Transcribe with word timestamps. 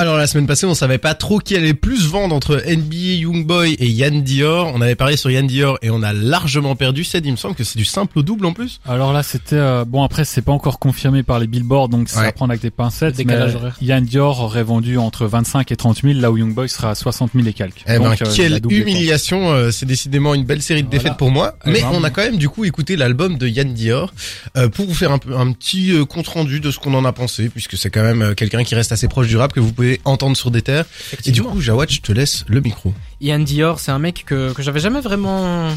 Alors 0.00 0.16
la 0.16 0.26
semaine 0.26 0.46
passée, 0.46 0.64
on 0.64 0.72
savait 0.74 0.96
pas 0.96 1.12
trop 1.12 1.40
qui 1.40 1.54
allait 1.54 1.74
plus 1.74 2.06
vendre 2.06 2.34
entre 2.34 2.62
NBA 2.66 3.18
Youngboy 3.20 3.74
et 3.78 3.86
Yann 3.86 4.22
Dior. 4.22 4.72
On 4.74 4.80
avait 4.80 4.94
parlé 4.94 5.18
sur 5.18 5.30
Yann 5.30 5.46
Dior 5.46 5.76
et 5.82 5.90
on 5.90 6.02
a 6.02 6.14
largement 6.14 6.74
perdu. 6.74 7.04
C'est, 7.04 7.18
il 7.18 7.30
me 7.32 7.36
semble 7.36 7.54
que 7.54 7.64
c'est 7.64 7.76
du 7.76 7.84
simple 7.84 8.18
au 8.20 8.22
double 8.22 8.46
en 8.46 8.54
plus. 8.54 8.80
Alors 8.88 9.12
là, 9.12 9.22
c'était 9.22 9.56
euh, 9.56 9.84
bon. 9.86 10.02
Après, 10.02 10.24
c'est 10.24 10.40
pas 10.40 10.52
encore 10.52 10.78
confirmé 10.78 11.22
par 11.22 11.38
les 11.38 11.46
billboards, 11.46 11.90
donc 11.90 12.08
ça 12.08 12.20
Ouais. 12.20 12.24
va 12.24 12.32
prendre 12.32 12.50
avec 12.50 12.62
des 12.62 12.70
pincettes. 12.70 13.18
Le 13.18 13.24
Mais 13.24 13.32
décalage 13.34 13.54
horaire. 13.56 13.76
Yann 13.82 14.02
Dior 14.02 14.40
aurait 14.40 14.62
vendu 14.62 14.96
entre 14.96 15.26
25 15.26 15.70
et 15.70 15.76
30 15.76 16.00
000, 16.00 16.14
là 16.18 16.30
où 16.30 16.38
Youngboy 16.38 16.70
sera 16.70 16.92
à 16.92 16.94
60 16.94 17.32
000 17.34 17.46
et 17.46 17.52
quelques. 17.52 17.82
Eh 17.86 17.98
ben, 17.98 18.04
Donc, 18.08 18.22
euh, 18.22 18.32
quelle 18.34 18.58
humiliation 18.70 19.50
euh, 19.52 19.70
C'est 19.70 19.84
décidément 19.84 20.32
une 20.32 20.44
belle 20.44 20.62
série 20.62 20.82
de 20.82 20.88
Voilà. 20.88 21.02
défaites 21.02 21.18
pour 21.18 21.30
moi. 21.30 21.56
Eh 21.66 21.72
Mais 21.72 21.80
ben, 21.82 21.88
on 21.92 22.04
a 22.04 22.08
quand 22.10 22.22
même 22.22 22.38
du 22.38 22.48
coup 22.48 22.64
écouté 22.64 22.96
l'album 22.96 23.36
de 23.36 23.46
Yann 23.46 23.74
Dior 23.74 24.14
euh, 24.56 24.70
pour 24.70 24.86
vous 24.86 24.94
faire 24.94 25.12
un, 25.12 25.18
peu, 25.18 25.36
un 25.36 25.52
petit 25.52 25.92
euh, 25.92 26.06
compte 26.06 26.28
rendu 26.28 26.60
de 26.60 26.70
ce 26.70 26.78
qu'on 26.78 26.94
en 26.94 27.04
a 27.04 27.12
pensé, 27.12 27.50
puisque 27.50 27.76
c'est 27.76 27.90
quand 27.90 28.02
même 28.02 28.22
euh, 28.22 28.34
quelqu'un 28.34 28.64
qui 28.64 28.74
reste 28.74 28.92
assez 28.92 29.06
proche 29.06 29.26
du 29.28 29.36
rap 29.36 29.52
que 29.52 29.60
vous 29.60 29.74
pouvez 29.74 29.89
entendre 30.04 30.36
sur 30.36 30.50
des 30.50 30.62
terres. 30.62 30.84
Et 31.26 31.30
du 31.32 31.42
coup, 31.42 31.60
Jawad, 31.60 31.90
je 31.90 32.00
te 32.00 32.12
laisse 32.12 32.44
le 32.48 32.60
micro. 32.60 32.92
Ian 33.20 33.40
Dior, 33.40 33.80
c'est 33.80 33.90
un 33.90 33.98
mec 33.98 34.24
que, 34.26 34.52
que 34.52 34.62
j'avais 34.62 34.80
jamais 34.80 35.00
vraiment. 35.00 35.68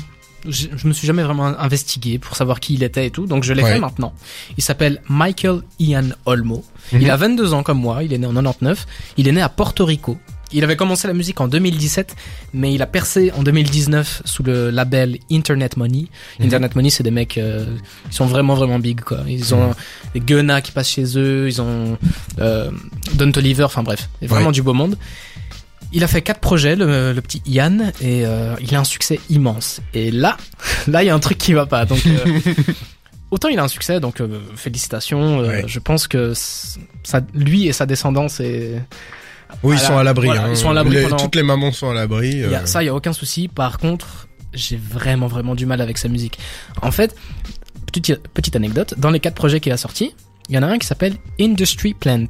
Je, 0.46 0.68
je 0.76 0.88
me 0.88 0.94
suis 0.94 1.08
jamais 1.08 1.24
vraiment 1.24 1.46
investigué 1.46 2.20
pour 2.20 2.36
savoir 2.36 2.60
qui 2.60 2.74
il 2.74 2.84
était 2.84 3.08
et 3.08 3.12
tout, 3.12 3.28
donc 3.28 3.44
je 3.46 3.54
l'ai 3.54 3.64
Ouais. 3.64 3.74
fait 3.76 3.80
maintenant. 3.80 4.14
Il 4.58 4.64
s'appelle 4.64 5.02
Michael 5.08 5.62
Ian 5.80 6.10
Olmo. 6.26 6.66
Mhm. 6.92 7.02
Il 7.02 7.10
a 7.10 7.16
22 7.16 7.54
ans 7.54 7.64
comme 7.64 7.80
moi, 7.80 8.04
il 8.04 8.12
est 8.12 8.18
né 8.18 8.28
en 8.28 8.34
99. 8.34 8.86
Il 9.16 9.30
est 9.30 9.32
né 9.32 9.42
à 9.42 9.48
Porto 9.48 9.86
Rico. 9.86 10.18
Il 10.54 10.64
avait 10.64 10.76
commencé 10.76 11.08
la 11.08 11.14
musique 11.14 11.42
en 11.42 11.48
2017, 11.48 12.16
mais 12.54 12.74
il 12.74 12.82
a 12.82 12.88
percé 12.88 13.32
en 13.36 13.44
2019 13.44 14.22
sous 14.26 14.44
le 14.44 14.70
label 14.70 15.18
Internet 15.32 15.78
Money. 15.78 16.06
Mhm. 16.40 16.46
Internet 16.46 16.76
Money, 16.76 16.90
c'est 16.90 17.04
des 17.04 17.12
mecs, 17.12 17.38
euh, 17.38 17.66
ils 18.10 18.14
sont 18.14 18.26
vraiment 18.26 18.54
vraiment 18.56 18.80
big 18.80 19.02
quoi. 19.02 19.20
Ils 19.28 19.54
ont 19.56 19.70
Mhm. 19.70 19.74
des 20.14 20.20
Gunna 20.22 20.62
qui 20.62 20.72
passent 20.72 20.90
chez 20.92 21.18
eux, 21.18 21.48
ils 21.48 21.62
ont 21.62 21.98
euh, 22.40 22.70
Don 23.16 23.32
Toliver, 23.32 23.64
enfin 23.64 23.84
bref, 23.84 24.10
c'est 24.20 24.28
vraiment 24.28 24.48
Ouais. 24.48 24.52
du 24.54 24.62
beau 24.62 24.74
monde. 24.74 24.98
Il 25.96 26.04
a 26.04 26.08
fait 26.08 26.22
quatre 26.24 26.40
projets, 26.40 26.76
le, 26.76 27.14
le 27.14 27.22
petit 27.22 27.42
Ian, 27.46 27.92
et 28.02 28.26
euh, 28.26 28.56
il 28.62 28.74
a 28.76 28.80
un 28.80 28.84
succès 28.84 29.20
immense. 29.30 29.80
Et 29.94 30.10
là, 30.10 30.38
là, 30.88 31.04
il 31.04 31.08
y 31.08 31.10
a 31.10 31.16
un 31.16 31.20
truc 31.20 31.38
qui 31.38 31.54
va 31.54 31.68
pas. 31.68 31.86
Donc, 31.86 32.02
euh, 32.08 32.40
autant 33.32 33.48
il 33.50 33.60
a 33.60 33.64
un 33.64 33.68
succès, 33.68 34.00
donc 34.00 34.20
euh, 34.20 34.40
félicitations. 34.56 35.40
Ouais. 35.42 35.64
Je 35.68 35.78
pense 35.80 36.08
que 36.08 36.34
ça, 36.36 37.22
lui 37.36 37.68
et 37.68 37.74
sa 37.74 37.86
descendance, 37.86 38.40
et 38.40 38.80
Oui, 39.62 39.76
ils 39.76 39.80
sont 39.80 39.98
à 39.98 40.04
l'abri. 40.04 40.28
Voilà, 40.28 40.46
hein. 40.46 40.50
ils 40.52 40.58
sont 40.58 40.70
à 40.70 40.74
l'abri 40.74 40.96
Les- 40.96 41.04
pendant- 41.04 41.18
Toutes 41.18 41.36
les 41.36 41.44
mamans 41.44 41.72
sont 41.72 41.90
à 41.90 41.94
l'abri. 41.94 42.30
il 42.32 42.40
y 42.40 42.56
a- 42.56 42.62
euh. 42.62 42.66
ça, 42.66 42.82
il 42.84 42.88
y 42.88 42.90
a 42.90 42.96
aucun 42.96 43.14
souci. 43.14 43.48
Par 43.48 43.78
contre, 43.78 44.28
j'ai 44.54 44.78
vraiment, 44.78 45.28
vraiment 45.28 45.56
du 45.56 45.66
mal 45.66 45.82
avec 45.82 45.98
sa 45.98 46.08
musique. 46.10 46.38
En 46.82 46.92
fait, 46.92 47.16
petite, 47.92 48.28
petite 48.34 48.56
anecdote, 48.56 48.96
dans 48.98 49.10
les 49.12 49.20
quatre 49.20 49.36
projets 49.36 49.60
qu'il 49.60 49.72
a 49.72 49.78
sortis, 49.78 50.14
il 50.50 50.56
y 50.56 50.58
en 50.58 50.64
a 50.64 50.68
un 50.68 50.78
qui 50.78 50.86
s'appelle 50.86 51.16
Industry 51.40 51.94
Plant. 51.94 52.26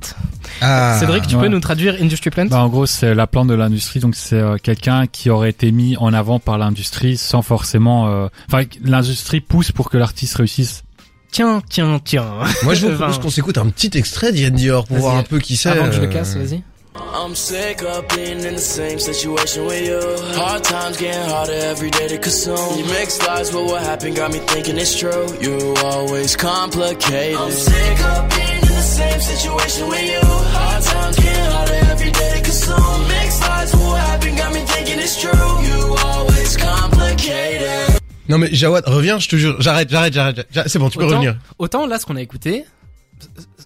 Ah. 0.62 0.98
Cédric, 1.00 1.26
tu 1.28 1.36
ouais. 1.36 1.42
peux 1.42 1.48
nous 1.48 1.60
traduire 1.60 1.96
Industry 2.00 2.30
Plant? 2.30 2.46
Bah, 2.46 2.60
en 2.62 2.70
gros, 2.70 2.86
c'est 2.86 3.16
la 3.16 3.26
plante 3.26 3.48
de 3.48 3.56
l'industrie, 3.56 4.00
donc 4.00 4.14
c'est 4.16 4.36
euh, 4.36 4.58
quelqu'un 4.62 5.08
qui 5.08 5.30
aurait 5.32 5.50
été 5.50 5.72
mis 5.72 5.98
en 5.98 6.14
avant 6.14 6.40
par 6.40 6.58
l'industrie 6.60 7.18
sans 7.18 7.42
forcément. 7.42 8.08
euh, 8.10 8.28
Enfin, 8.48 8.66
l'industrie 8.84 9.42
pousse 9.42 9.72
pour 9.72 9.90
que 9.90 9.98
l'artiste 9.98 10.36
réussisse. 10.36 10.84
Tiens, 11.32 11.64
tiens, 11.68 12.00
tiens. 12.04 12.28
Moi, 12.64 12.76
je 12.76 12.86
vous 12.86 12.96
propose 12.98 13.18
qu'on 13.20 13.32
s'écoute 13.32 13.58
un 13.58 13.68
petit 13.70 13.98
extrait 13.98 14.32
d'Yann 14.32 14.54
Dior 14.54 14.86
pour 14.86 14.98
voir 14.98 15.16
un 15.18 15.24
peu 15.24 15.40
qui 15.40 15.58
c'est. 15.58 15.70
Avant 15.70 15.86
que 15.86 15.96
je 15.96 16.02
le 16.02 16.08
casse, 16.08 16.36
vas-y. 16.38 16.62
I'm 16.96 17.34
sick 17.36 17.82
of 17.82 18.08
being 18.10 18.44
in 18.44 18.54
the 18.54 18.60
same 18.62 19.00
situation 19.00 19.66
with 19.66 19.86
you. 19.88 20.00
Hard 20.38 20.64
times 20.64 20.98
getting 20.98 21.30
harder 21.30 21.54
every 21.54 21.90
day 21.90 22.08
to 22.10 22.18
consume. 22.18 22.78
You 22.78 22.86
mix 22.86 23.20
lies 23.26 23.54
with 23.54 23.66
what 23.66 23.82
happened, 23.82 24.16
got 24.16 24.32
me 24.32 24.40
thinking 24.40 24.78
it's 24.78 24.98
true. 25.00 25.26
You 25.42 25.74
always 25.84 26.36
complicated. 26.36 27.38
I'm 27.38 27.52
sick 27.52 28.00
of 28.00 28.30
being 28.36 28.62
in 28.62 28.68
the 28.68 28.82
same 29.00 29.22
situation 29.22 29.88
with 29.88 30.04
you. 30.12 30.20
Hard 30.24 30.84
times 30.84 31.16
getting 31.18 31.52
harder 31.56 31.80
every 31.92 32.12
day 32.12 32.32
to 32.38 32.42
consume. 32.44 33.08
Mix 33.08 33.42
lies 33.42 33.72
with 33.74 33.84
what 33.88 34.00
happened, 34.00 34.38
got 34.38 34.53
me 34.53 34.59
thinking 34.59 35.00
it's 35.00 35.20
true. 35.20 35.50
You 35.68 35.96
always 36.06 36.58
complicated. 36.58 38.00
Non 38.30 38.38
mais 38.38 38.50
Jawad, 38.53 38.84
reviens, 38.88 39.20
je 39.20 39.28
te 39.30 39.36
jure. 39.36 39.56
J'arrête, 39.62 39.90
j'arrête, 39.90 40.14
j'arrête. 40.14 40.48
C'est 40.68 40.80
bon, 40.80 40.90
tu 40.90 40.98
peux 40.98 41.06
Autant- 41.06 41.16
revenir. 41.16 41.36
Autant 41.59 41.88
là, 41.88 41.98
ce 42.00 42.06
qu'on 42.06 42.16
a 42.16 42.22
écouté, 42.22 42.66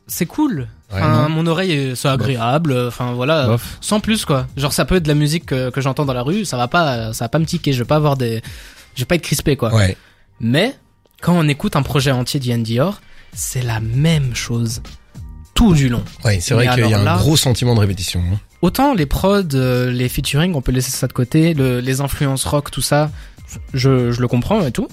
c'est 0.07 0.25
cool. 0.25 0.67
Ouais, 0.93 0.99
Enfin, 1.01 1.27
mon 1.29 1.45
oreille, 1.47 1.71
est- 1.71 1.95
c'est 1.95 2.07
agréable. 2.07 2.75
Enfin 2.87 3.11
voilà, 3.13 3.47
Bof. 3.47 3.77
sans 3.81 3.99
plus 3.99 4.23
quoi. 4.25 4.47
Genre 4.55 4.71
ça 4.71 4.85
peut 4.85 4.95
être 4.95 5.03
de 5.03 5.07
la 5.09 5.15
musique 5.15 5.45
que, 5.47 5.69
que 5.69 5.81
j'entends 5.81 6.05
dans 6.05 6.13
la 6.13 6.21
rue, 6.23 6.45
ça 6.45 6.55
va 6.57 6.67
pas, 6.67 7.11
ça 7.13 7.25
va 7.25 7.29
pas 7.29 7.39
me 7.39 7.45
tiquer. 7.45 7.73
Je 7.73 7.79
vais 7.79 7.85
pas 7.87 7.97
avoir 7.97 8.15
des, 8.17 8.41
je 8.95 9.01
vais 9.01 9.05
pas 9.05 9.15
être 9.15 9.21
crispé 9.21 9.57
quoi. 9.57 9.73
Ouais. 9.73 9.97
Mais 10.39 10.75
quand 11.21 11.33
on 11.37 11.47
écoute 11.47 11.75
un 11.75 11.81
projet 11.81 12.11
entier 12.11 12.39
d'Ian 12.39 12.59
Dior, 12.59 13.01
c'est 13.33 13.63
la 13.63 13.79
même 13.81 14.33
chose 14.35 14.81
tout 15.53 15.73
du 15.73 15.89
long. 15.89 16.03
Ouais, 16.23 16.39
c'est 16.39 16.53
vrai 16.53 16.67
qu'il 16.69 16.87
y 16.87 16.93
a 16.93 16.99
un 16.99 17.03
là- 17.03 17.17
gros 17.17 17.35
sentiment 17.35 17.73
de 17.75 17.79
répétition. 17.81 18.21
hein. 18.31 18.37
Autant 18.61 18.93
les 18.93 19.05
prods, 19.05 19.41
euh, 19.55 19.91
les 19.91 20.07
featuring, 20.09 20.53
on 20.55 20.61
peut 20.61 20.71
laisser 20.71 20.91
ça 20.91 21.07
de 21.07 21.13
côté, 21.13 21.53
le- 21.53 21.79
les 21.79 21.99
influences 22.01 22.45
rock, 22.45 22.71
tout 22.71 22.81
ça, 22.81 23.11
je, 23.73 24.11
je 24.11 24.21
le 24.21 24.27
comprends 24.27 24.65
et 24.65 24.71
tout. 24.71 24.87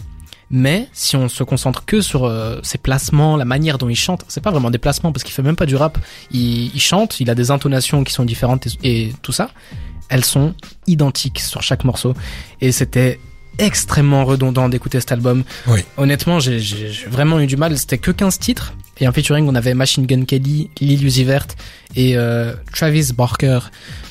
Mais 0.51 0.89
si 0.93 1.17
on 1.17 1.29
se 1.29 1.43
concentre 1.43 1.85
que 1.85 2.01
sur 2.01 2.25
euh, 2.25 2.59
ses 2.63 2.79
placements, 2.79 3.37
la 3.37 3.45
manière 3.45 3.79
dont 3.79 3.89
il 3.89 3.97
chante, 3.97 4.25
c'est 4.29 4.43
pas 4.43 4.51
vraiment 4.51 4.71
des 4.71 4.79
placements 4.79 5.13
parce 5.13 5.25
qu'il 5.25 5.35
fait 5.35 5.43
même 5.43 5.57
pas 5.57 5.67
du 5.67 5.77
rap. 5.77 5.99
Il, 6.31 6.75
il 6.75 6.81
chante, 6.81 7.21
il 7.21 7.31
a 7.31 7.35
des 7.35 7.51
intonations 7.51 8.05
qui 8.05 8.13
sont 8.13 8.25
différentes 8.25 8.67
et, 8.67 9.09
et 9.09 9.15
tout 9.23 9.33
ça. 9.33 9.51
Elles 10.09 10.25
sont 10.25 10.55
identiques 10.87 11.41
sur 11.41 11.63
chaque 11.63 11.85
morceau 11.85 12.15
et 12.61 12.73
c'était 12.73 13.19
extrêmement 13.59 14.25
redondant 14.25 14.69
d'écouter 14.69 15.01
cet 15.01 15.13
album. 15.13 15.45
Oui. 15.67 15.81
Honnêtement, 15.97 16.41
j'ai 16.41 16.61
vraiment 17.09 17.41
eu 17.41 17.47
du 17.47 17.57
mal. 17.57 17.77
C'était 17.79 17.99
que 17.99 18.11
15 18.11 18.39
titres 18.39 18.75
et 19.01 19.07
un 19.07 19.13
featuring. 19.13 19.47
On 19.49 19.55
avait 19.55 19.75
Machine 19.75 20.07
Gun 20.07 20.25
Kelly, 20.25 20.71
Lil 20.81 21.05
Uzi 21.05 21.25
Vert 21.25 21.47
et 21.97 22.17
euh, 22.17 22.55
Travis 22.73 23.13
Barker 23.17 23.59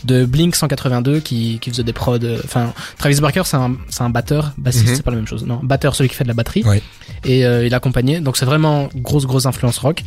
de 0.04 0.26
Blink 0.26 0.56
182 0.56 1.20
qui, 1.20 1.60
qui 1.60 1.70
faisait 1.70 1.84
des 1.84 1.94
prods. 1.94 2.18
euh, 2.24 2.42
Enfin, 2.44 2.74
Travis 2.98 3.20
Barker 3.22 3.44
c'est 3.46 3.58
un 3.58 3.76
c'est 3.90 4.02
un 4.04 4.10
batteur, 4.10 4.54
bassiste, 4.58 4.90
Mhm. 4.90 4.96
c'est 4.96 5.04
pas 5.04 5.12
la 5.12 5.18
même 5.18 5.28
chose. 5.28 5.46
Non, 5.46 5.60
batteur 5.64 5.96
celui 5.96 6.10
qui 6.10 6.16
fait 6.16 6.24
de 6.26 6.30
la 6.30 6.34
batterie. 6.34 6.64
Ouais. 6.64 6.82
Et 7.24 7.46
euh, 7.46 7.66
il 7.66 7.74
accompagnait. 7.74 8.20
Donc 8.22 8.38
c'est 8.38 8.46
vraiment 8.46 8.90
grosse 8.96 9.26
grosse 9.26 9.46
influence 9.46 9.78
rock. 9.78 10.04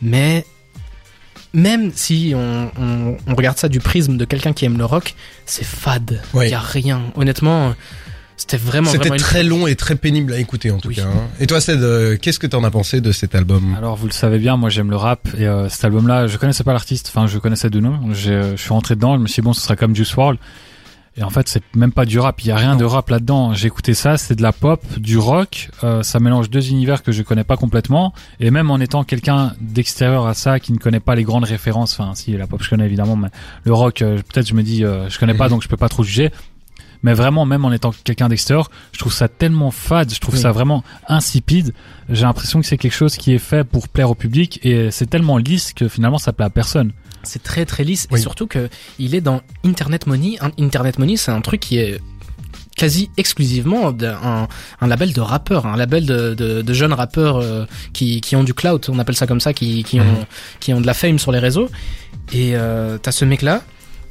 Mais 0.00 0.44
même 1.54 1.92
si 1.94 2.32
on, 2.36 2.70
on, 2.78 3.16
on 3.26 3.34
regarde 3.34 3.56
ça 3.58 3.68
du 3.68 3.80
prisme 3.80 4.16
de 4.16 4.24
quelqu'un 4.24 4.52
qui 4.52 4.64
aime 4.66 4.76
le 4.78 4.84
rock, 4.84 5.14
c'est 5.46 5.64
fade. 5.64 6.20
Il 6.34 6.36
Ouais. 6.38 6.50
y 6.50 6.54
a 6.54 6.60
rien. 6.60 7.00
Honnêtement, 7.16 7.74
c'était 8.38 8.56
vraiment 8.56 8.86
C'était 8.88 8.98
vraiment 9.08 9.14
une- 9.16 9.20
très 9.20 9.42
long 9.44 9.66
et 9.66 9.74
très 9.76 9.94
pénible 9.96 10.32
à 10.32 10.38
écouter 10.38 10.70
en 10.70 10.78
tout 10.78 10.88
Oui. 10.88 10.94
cas. 10.96 11.02
hein. 11.04 11.28
Et 11.40 11.46
toi, 11.46 11.60
Ced, 11.60 11.82
euh, 11.82 12.16
qu'est-ce 12.16 12.38
que 12.38 12.46
t'en 12.46 12.64
as 12.64 12.70
pensé 12.70 13.00
de 13.00 13.12
cet 13.12 13.34
album? 13.34 13.74
Alors, 13.76 13.96
vous 13.96 14.06
le 14.06 14.12
savez 14.12 14.38
bien, 14.38 14.56
moi 14.56 14.70
j'aime 14.70 14.90
le 14.90 14.96
rap 14.96 15.28
et 15.38 15.46
euh, 15.46 15.68
cet 15.68 15.84
album-là, 15.84 16.26
je 16.28 16.36
connaissais 16.38 16.64
pas 16.64 16.72
l'artiste. 16.72 17.08
Enfin, 17.14 17.26
je 17.26 17.38
connaissais 17.38 17.68
de 17.70 17.80
nom. 17.80 17.98
Euh, 18.08 18.14
Je 18.14 18.56
suis 18.56 18.70
rentré 18.70 18.94
dedans, 18.94 19.16
je 19.16 19.20
me 19.22 19.26
suis 19.26 19.42
dit 19.42 19.44
bon, 19.44 19.52
ce 19.52 19.60
sera 19.60 19.76
comme 19.76 19.94
Juice 19.94 20.14
WRLD. 20.16 20.38
Et 21.16 21.24
en 21.24 21.30
fait, 21.30 21.48
c'est 21.48 21.62
même 21.74 21.90
pas 21.90 22.04
du 22.04 22.20
rap. 22.20 22.40
Il 22.44 22.46
y 22.46 22.52
a 22.52 22.56
rien 22.56 22.76
de 22.76 22.84
rap 22.84 23.10
là-dedans. 23.10 23.52
J'ai 23.52 23.66
écouté 23.66 23.92
ça, 23.92 24.16
c'est 24.16 24.36
de 24.36 24.42
la 24.42 24.52
pop, 24.52 24.80
du 24.98 25.18
rock. 25.18 25.68
Euh, 25.82 26.04
ça 26.04 26.20
mélange 26.20 26.48
deux 26.48 26.68
univers 26.70 27.02
que 27.02 27.10
je 27.10 27.24
connais 27.24 27.42
pas 27.42 27.56
complètement. 27.56 28.14
Et 28.38 28.52
même 28.52 28.70
en 28.70 28.78
étant 28.78 29.02
quelqu'un 29.02 29.52
d'extérieur 29.60 30.28
à 30.28 30.34
ça, 30.34 30.60
qui 30.60 30.72
ne 30.72 30.78
connaît 30.78 31.00
pas 31.00 31.16
les 31.16 31.24
grandes 31.24 31.42
références. 31.42 31.98
Enfin, 31.98 32.12
si 32.14 32.36
la 32.36 32.46
pop 32.46 32.62
je 32.62 32.70
connais 32.70 32.86
évidemment, 32.86 33.16
mais 33.16 33.28
le 33.64 33.74
rock, 33.74 34.02
euh, 34.02 34.18
peut-être 34.32 34.46
je 34.46 34.54
me 34.54 34.62
dis, 34.62 34.84
euh, 34.84 35.08
je 35.08 35.18
connais 35.18 35.34
pas, 35.34 35.46
Mhm. 35.46 35.50
donc 35.50 35.62
je 35.64 35.68
peux 35.68 35.76
pas 35.76 35.88
trop 35.88 36.04
juger. 36.04 36.30
Mais 37.02 37.14
vraiment, 37.14 37.46
même 37.46 37.64
en 37.64 37.72
étant 37.72 37.92
quelqu'un 38.04 38.28
d'extérieur, 38.28 38.70
je 38.92 38.98
trouve 38.98 39.12
ça 39.12 39.28
tellement 39.28 39.70
fade, 39.70 40.12
je 40.12 40.18
trouve 40.20 40.34
Oui. 40.34 40.40
ça 40.40 40.50
vraiment 40.52 40.82
insipide. 41.08 41.72
J'ai 42.08 42.22
l'impression 42.24 42.60
que 42.60 42.66
c'est 42.66 42.76
quelque 42.78 42.94
chose 42.94 43.16
qui 43.16 43.32
est 43.34 43.38
fait 43.38 43.64
pour 43.64 43.88
plaire 43.88 44.10
au 44.10 44.14
public 44.14 44.58
et 44.64 44.90
c'est 44.90 45.06
tellement 45.08 45.36
lisse 45.38 45.72
que 45.72 45.88
finalement 45.88 46.18
ça 46.18 46.32
plaît 46.32 46.46
à 46.46 46.50
personne. 46.50 46.92
C'est 47.22 47.42
très 47.42 47.64
très 47.66 47.84
lisse 47.84 48.06
Oui. 48.10 48.18
et 48.18 48.22
surtout 48.22 48.46
que 48.46 48.68
il 48.98 49.14
est 49.14 49.20
dans 49.20 49.42
Internet 49.64 50.06
Money. 50.06 50.38
Internet 50.58 50.98
Money, 50.98 51.16
c'est 51.16 51.30
un 51.32 51.40
truc 51.40 51.60
qui 51.60 51.78
est 51.78 52.00
quasi 52.76 53.10
exclusivement 53.16 53.88
un, 53.88 54.46
un 54.80 54.86
label 54.86 55.12
de 55.12 55.20
rappeurs, 55.20 55.66
un 55.66 55.76
label 55.76 56.06
de, 56.06 56.34
de, 56.34 56.62
de 56.62 56.72
jeunes 56.72 56.92
rappeurs 56.92 57.38
euh, 57.38 57.64
qui, 57.92 58.20
qui 58.20 58.36
ont 58.36 58.44
du 58.44 58.54
clout, 58.54 58.80
on 58.88 58.98
appelle 59.00 59.16
ça 59.16 59.26
comme 59.26 59.40
ça, 59.40 59.52
qui, 59.52 59.82
qui, 59.82 60.00
ont, 60.00 60.04
Mhm. 60.04 60.24
qui 60.60 60.72
ont 60.74 60.80
de 60.80 60.86
la 60.86 60.94
fame 60.94 61.18
sur 61.18 61.32
les 61.32 61.40
réseaux. 61.40 61.68
Et 62.32 62.52
euh, 62.54 62.96
t'as 62.98 63.10
ce 63.12 63.24
mec-là. 63.24 63.62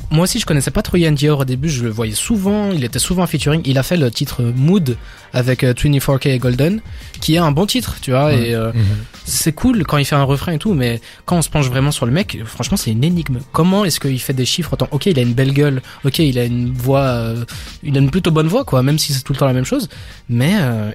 Moi 0.09 0.23
aussi, 0.23 0.39
je 0.39 0.45
connaissais 0.45 0.71
pas 0.71 0.81
trop 0.81 0.95
Ian 0.97 1.11
Dior 1.11 1.39
au 1.39 1.45
début. 1.45 1.69
Je 1.69 1.83
le 1.83 1.89
voyais 1.89 2.15
souvent. 2.15 2.71
Il 2.71 2.83
était 2.83 2.99
souvent 2.99 3.23
en 3.23 3.27
featuring. 3.27 3.61
Il 3.65 3.77
a 3.77 3.83
fait 3.83 3.97
le 3.97 4.09
titre 4.09 4.41
Mood 4.41 4.95
avec 5.33 5.63
euh, 5.65 5.73
24K 5.73 6.29
et 6.29 6.39
Golden, 6.39 6.79
qui 7.19 7.35
est 7.35 7.39
un 7.39 7.51
bon 7.51 7.65
titre, 7.65 7.97
tu 8.01 8.11
vois. 8.11 8.31
Et 8.33 8.55
euh, 8.55 8.71
Mhm. 8.73 8.81
c'est 9.25 9.51
cool 9.51 9.83
quand 9.83 9.97
il 9.97 10.05
fait 10.05 10.15
un 10.15 10.23
refrain 10.23 10.53
et 10.53 10.57
tout, 10.57 10.73
mais 10.73 11.01
quand 11.25 11.35
on 11.37 11.41
se 11.41 11.49
penche 11.49 11.67
vraiment 11.67 11.91
sur 11.91 12.05
le 12.05 12.13
mec, 12.13 12.37
franchement, 12.45 12.77
c'est 12.77 12.91
une 12.91 13.03
énigme. 13.03 13.39
Comment 13.51 13.83
est-ce 13.83 13.99
qu'il 13.99 14.19
fait 14.21 14.31
des 14.33 14.45
chiffres 14.45 14.71
autant 14.73 14.87
Ok, 14.91 15.07
il 15.07 15.19
a 15.19 15.21
une 15.21 15.33
belle 15.33 15.51
gueule. 15.53 15.81
Ok, 16.05 16.19
il 16.19 16.39
a 16.39 16.45
une 16.45 16.71
voix, 16.71 17.01
euh, 17.01 17.43
il 17.83 17.95
a 17.97 17.99
une 17.99 18.09
plutôt 18.09 18.31
bonne 18.31 18.47
voix, 18.47 18.63
quoi, 18.63 18.81
même 18.83 18.97
si 18.97 19.11
c'est 19.11 19.23
tout 19.23 19.33
le 19.33 19.37
temps 19.39 19.45
la 19.47 19.53
même 19.53 19.65
chose. 19.65 19.89
Mais 20.29 20.53
euh, 20.57 20.91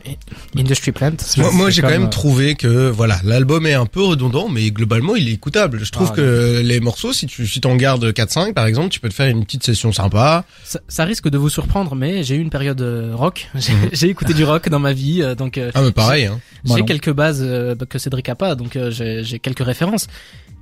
Industry 0.56 0.92
Plant, 0.92 1.12
Moi, 1.52 1.68
j'ai 1.70 1.82
quand 1.82 1.88
même 1.90 2.04
euh, 2.04 2.08
trouvé 2.08 2.54
que 2.54 2.88
voilà, 2.88 3.20
l'album 3.24 3.66
est 3.66 3.74
un 3.74 3.86
peu 3.86 4.02
redondant, 4.02 4.48
mais 4.48 4.70
globalement, 4.70 5.16
il 5.16 5.28
est 5.28 5.32
écoutable. 5.32 5.80
Je 5.84 5.92
trouve 5.92 6.08
Ah, 6.12 6.16
que 6.16 6.60
les 6.64 6.80
morceaux, 6.80 7.12
si 7.12 7.26
tu 7.26 7.46
si 7.46 7.60
t'en 7.60 7.76
gardes 7.76 8.10
4-5 8.12 8.54
par 8.54 8.66
exemple, 8.66 8.88
tu 8.92 9.00
peux 9.00 9.08
te 9.08 9.14
faire 9.14 9.26
une 9.28 9.44
petite 9.44 9.64
session 9.64 9.90
sympa. 9.92 10.44
Ça, 10.64 10.78
ça 10.86 11.04
risque 11.04 11.28
de 11.28 11.38
vous 11.38 11.48
surprendre, 11.48 11.94
mais 11.96 12.22
j'ai 12.22 12.36
eu 12.36 12.40
une 12.40 12.50
période 12.50 12.80
euh, 12.80 13.12
rock. 13.14 13.48
J'ai 13.56 13.72
Mhm. 13.72 13.88
j'ai 13.92 14.08
écouté 14.08 14.34
du 14.34 14.44
rock 14.44 14.68
dans 14.68 14.78
ma 14.78 14.92
vie, 14.92 15.22
euh, 15.22 15.34
donc 15.34 15.58
euh, 15.58 15.70
Ah 15.74 15.82
mais 15.82 15.92
pareil. 15.92 16.26
Hein. 16.26 16.38
J'ai 16.64 16.84
quelques 16.84 17.12
bases 17.12 17.42
que 17.88 17.98
Cédric 17.98 18.28
a 18.28 18.34
pas, 18.34 18.54
donc 18.54 18.78
j'ai 18.90 19.24
j'ai 19.24 19.38
quelques 19.40 19.64
références. 19.64 20.06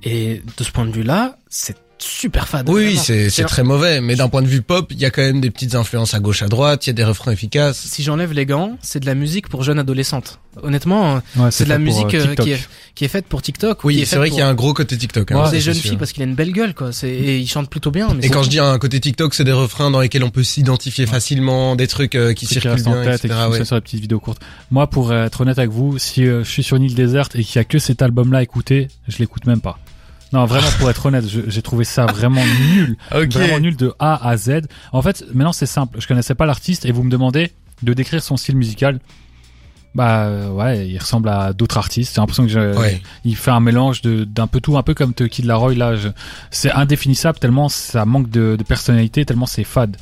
Et 0.03 0.41
de 0.57 0.63
ce 0.63 0.71
point 0.71 0.85
de 0.85 0.91
vue-là, 0.91 1.37
c'est 1.47 1.75
super 2.03 2.47
fade. 2.47 2.69
Oui, 2.69 2.97
c'est 2.97 3.29
c'est 3.29 3.43
très 3.45 3.63
mauvais. 3.63 4.01
Mais 4.01 4.15
d'un 4.15 4.29
point 4.29 4.41
de 4.41 4.47
vue 4.47 4.61
pop, 4.61 4.87
il 4.91 4.99
y 4.99 5.05
a 5.05 5.11
quand 5.11 5.21
même 5.21 5.41
des 5.41 5.51
petites 5.51 5.75
influences 5.75 6.13
à 6.13 6.19
gauche, 6.19 6.41
à 6.43 6.47
droite. 6.47 6.85
Il 6.85 6.89
y 6.89 6.91
a 6.91 6.93
des 6.93 7.03
refrains 7.03 7.31
efficaces. 7.31 7.77
Si 7.89 8.03
j'enlève 8.03 8.33
les 8.33 8.45
gants, 8.45 8.77
c'est 8.81 8.99
de 8.99 9.05
la 9.05 9.15
musique 9.15 9.47
pour 9.49 9.63
jeunes 9.63 9.79
adolescentes. 9.79 10.39
Honnêtement, 10.63 11.15
euh, 11.15 11.19
Ouais, 11.43 11.51
c'est 11.51 11.63
de 11.63 11.69
la 11.69 11.77
musique 11.77 12.13
euh, 12.13 12.19
euh, 12.25 12.27
TikTok. 12.27 12.45
qui 12.45 12.51
est 12.51 12.67
qui 12.93 13.05
est 13.05 13.07
faite 13.07 13.25
pour 13.25 13.41
TikTok. 13.41 13.83
Oui, 13.85 14.01
est 14.01 14.05
c'est 14.05 14.17
vrai 14.17 14.27
pour- 14.27 14.35
qu'il 14.35 14.43
y 14.43 14.45
a 14.45 14.49
un 14.49 14.53
gros 14.53 14.73
côté 14.73 14.97
TikTok. 14.97 15.31
hein, 15.31 15.41
pour 15.41 15.49
des 15.49 15.61
jeunes 15.61 15.73
sûr. 15.75 15.83
filles 15.83 15.97
parce 15.97 16.11
qu'il 16.11 16.23
a 16.23 16.25
une 16.25 16.35
belle 16.35 16.51
gueule, 16.51 16.73
quoi. 16.73 16.91
C'est 16.91 17.09
et 17.09 17.37
il 17.37 17.47
chante 17.47 17.69
plutôt 17.69 17.89
bien. 17.91 18.09
Mais 18.13 18.25
Et 18.25 18.29
quand 18.29 18.43
je 18.43 18.49
dis 18.49 18.59
un 18.59 18.77
côté 18.77 18.99
TikTok, 18.99 19.33
c'est 19.33 19.45
des 19.45 19.51
refrains 19.53 19.91
dans 19.91 20.01
lesquels 20.01 20.23
on 20.25 20.29
peut 20.29 20.43
s'identifier 20.43 21.05
facilement, 21.05 21.75
des 21.77 21.87
trucs 21.87 22.15
euh, 22.15 22.33
qui 22.33 22.45
circulent 22.45 22.75
bien, 22.83 22.91
en 22.99 23.03
tête 23.03 23.23
et 23.25 23.29
qui 23.29 23.33
etc. 23.33 23.63
sur 23.65 23.75
les 23.75 23.81
petites 23.81 24.01
vidéos 24.01 24.19
courtes. 24.19 24.41
Moi, 24.71 24.87
pour 24.87 25.13
être 25.13 25.39
honnête 25.41 25.57
avec 25.57 25.71
vous, 25.71 25.97
si 25.99 26.25
euh, 26.27 26.43
je 26.43 26.49
suis 26.49 26.63
sur 26.63 26.75
une 26.77 26.83
île 26.83 26.95
déserte 26.95 27.35
et 27.37 27.43
qu'il 27.45 27.55
y 27.55 27.59
a 27.59 27.63
que 27.63 27.79
cet 27.79 28.01
album-là 28.01 28.39
à 28.39 28.43
écouter, 28.43 28.89
je 29.07 29.17
l'écoute 29.19 29.45
même 29.45 29.61
pas. 29.61 29.79
Non, 30.33 30.45
vraiment, 30.45 30.67
pour 30.79 30.89
être 30.89 31.05
honnête, 31.05 31.25
j'ai 31.27 31.61
trouvé 31.61 31.83
ça 31.83 32.05
vraiment 32.05 32.43
nul. 32.73 32.95
Vraiment 33.11 33.59
nul 33.59 33.75
de 33.75 33.93
A 33.99 34.27
à 34.29 34.37
Z. 34.37 34.61
En 34.93 35.01
fait, 35.01 35.25
maintenant, 35.33 35.51
c'est 35.53 35.65
simple. 35.65 35.99
Je 35.99 36.07
connaissais 36.07 36.35
pas 36.35 36.45
l'artiste 36.45 36.85
et 36.85 36.91
vous 36.91 37.03
me 37.03 37.09
demandez 37.11 37.51
de 37.83 37.93
décrire 37.93 38.23
son 38.23 38.37
style 38.37 38.55
musical. 38.55 38.99
Bah, 39.93 40.27
euh, 40.27 40.49
ouais, 40.51 40.87
il 40.87 40.97
ressemble 40.99 41.27
à 41.27 41.51
d'autres 41.51 41.77
artistes. 41.77 42.15
J'ai 42.15 42.21
l'impression 42.21 42.43
que 42.43 42.49
je, 42.49 42.77
Ouais. 42.77 43.01
il 43.25 43.35
fait 43.35 43.51
un 43.51 43.59
mélange 43.59 44.01
de 44.01 44.23
d'un 44.23 44.47
peu 44.47 44.61
tout, 44.61 44.77
un 44.77 44.83
peu 44.83 44.93
comme 44.93 45.13
The 45.13 45.27
Kid 45.27 45.43
Laroi. 45.43 45.73
Là, 45.75 45.95
c'est 46.49 46.71
indéfinissable 46.71 47.39
tellement 47.39 47.67
ça 47.67 48.05
manque 48.05 48.29
de, 48.29 48.55
de 48.57 48.63
personnalité, 48.63 49.25
tellement 49.25 49.45
c'est 49.47 49.65
fade. 49.65 49.97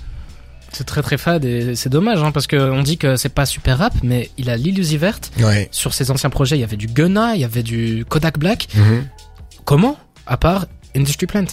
c'est 0.71 0.83
très 0.83 1.01
très 1.01 1.17
fade 1.17 1.43
et 1.43 1.73
c'est 1.75 1.89
dommage 1.89 2.21
hein, 2.21 2.31
parce 2.31 2.45
que 2.45 2.55
on 2.57 2.83
dit 2.83 2.99
que 2.99 3.15
c'est 3.15 3.29
pas 3.33 3.47
super 3.47 3.79
rap, 3.79 3.93
mais 4.03 4.29
il 4.37 4.51
a 4.51 4.57
l'illusie 4.57 4.97
verte. 4.97 5.31
Ouais. 5.39 5.67
Sur 5.71 5.95
ses 5.95 6.11
anciens 6.11 6.29
projets, 6.29 6.55
il 6.55 6.61
y 6.61 6.63
avait 6.63 6.77
du 6.77 6.85
Gunna, 6.85 7.33
il 7.33 7.41
y 7.41 7.45
avait 7.45 7.63
du 7.63 8.05
Kodak 8.07 8.37
Black. 8.37 8.67
Mhm. 8.75 9.05
Comment 9.65 9.97
À 10.29 10.37
part 10.37 10.67
Industry 10.95 11.25
Plant. 11.25 11.45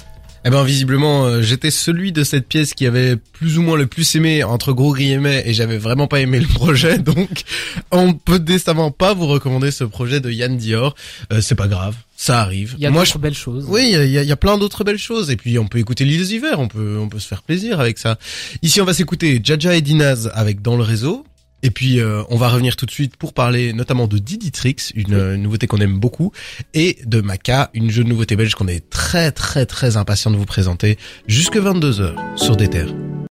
Eh 0.45 0.51
ben 0.51 0.63
visiblement 0.63 1.25
euh, 1.25 1.43
j'étais 1.43 1.73
celui 1.73 2.13
de 2.13 2.23
cette 2.23 2.47
pièce 2.47 2.73
qui 2.73 2.87
avait 2.87 3.17
plus 3.17 3.59
ou 3.59 3.63
moins 3.63 3.77
le 3.77 3.89
plus 3.89 4.15
aimé 4.15 4.45
entre 4.45 4.73
gros 4.73 4.95
guillemets 4.95 5.43
et 5.45 5.53
j'avais 5.53 5.79
vraiment 5.79 6.07
pas 6.07 6.21
aimé 6.21 6.39
le 6.39 6.47
projet 6.47 6.99
donc 7.01 7.43
on 7.91 8.13
peut 8.13 8.39
décemment 8.39 8.93
pas 8.93 9.13
vous 9.13 9.27
recommander 9.27 9.73
ce 9.73 9.83
projet 9.83 10.21
de 10.21 10.31
Yann 10.31 10.57
Dior. 10.57 10.95
Euh, 11.33 11.41
c'est 11.41 11.57
pas 11.57 11.67
grave, 11.67 11.97
ça 12.17 12.41
arrive. 12.43 12.75
Il 12.77 12.83
y 12.83 12.87
a 12.87 12.91
Moi 12.91 13.05
d'autres 13.05 13.19
belles 13.19 13.35
choses. 13.35 13.67
Oui, 13.69 13.89
il 13.93 14.11
y 14.11 14.19
a, 14.19 14.23
y 14.23 14.37
plein 14.37 14.59
d'autres 14.59 14.85
belles 14.85 14.99
choses. 14.99 15.31
Et 15.31 15.37
puis, 15.37 15.59
on 15.59 15.67
peut 15.67 15.79
écouter 15.79 16.05
l'île 16.05 16.19
des 16.19 16.35
hivers. 16.35 16.61
On 16.61 16.69
peut, 16.69 16.97
on 16.99 17.09
peut 17.09 17.19
se 17.19 17.29
faire 17.29 17.43
plaisir 17.43 17.81
avec 17.81 17.99
ça. 17.99 18.19
Ici, 18.63 18.81
on 18.81 18.85
va 18.85 18.95
s'écouter 18.95 19.41
Jaja 19.43 19.75
et 19.75 19.81
Dinaz 19.81 20.31
avec 20.35 20.63
Dans 20.63 20.77
le 20.77 20.83
réseau. 20.83 21.25
Et 21.63 21.71
puis, 21.71 22.01
euh, 22.01 22.23
on 22.29 22.37
va 22.37 22.49
revenir 22.49 22.77
tout 22.77 22.87
de 22.87 22.91
suite 22.91 23.17
pour 23.17 23.33
parler 23.33 23.73
notamment 23.73 24.07
de 24.07 24.19
Didi 24.19 24.53
Trix, 24.53 24.93
une, 24.95 25.35
nouveauté 25.37 25.67
qu'on 25.67 25.79
aime 25.79 25.99
beaucoup, 25.99 26.33
et 26.75 26.99
de 27.05 27.21
Maca, 27.21 27.71
une 27.75 27.91
jeune 27.91 28.09
nouveauté 28.09 28.37
belge 28.37 28.55
qu'on 28.55 28.69
est 28.69 28.89
très, 28.91 29.33
très, 29.33 29.67
très 29.67 29.97
impatient 29.97 30.31
de 30.31 30.37
vous 30.37 30.47
présenter 30.47 30.99
jusque 31.27 31.57
22h 31.57 32.15
sur 32.37 32.57
des 32.57 32.69
terres. 32.69 32.95